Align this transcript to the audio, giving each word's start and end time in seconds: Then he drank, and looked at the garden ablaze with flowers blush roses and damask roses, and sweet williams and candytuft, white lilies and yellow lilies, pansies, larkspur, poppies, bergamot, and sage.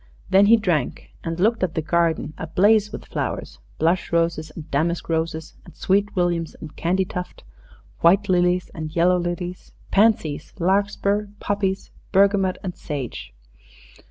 Then 0.31 0.47
he 0.47 0.57
drank, 0.57 1.11
and 1.23 1.39
looked 1.39 1.61
at 1.61 1.75
the 1.75 1.81
garden 1.83 2.33
ablaze 2.39 2.91
with 2.91 3.05
flowers 3.05 3.59
blush 3.77 4.11
roses 4.11 4.49
and 4.55 4.65
damask 4.71 5.07
roses, 5.09 5.53
and 5.63 5.75
sweet 5.75 6.15
williams 6.15 6.55
and 6.59 6.75
candytuft, 6.75 7.43
white 7.99 8.27
lilies 8.27 8.71
and 8.73 8.95
yellow 8.95 9.19
lilies, 9.19 9.73
pansies, 9.91 10.53
larkspur, 10.57 11.27
poppies, 11.39 11.91
bergamot, 12.11 12.57
and 12.63 12.75
sage. 12.75 13.31